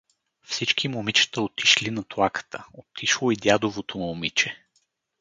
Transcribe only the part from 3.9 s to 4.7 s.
момиче.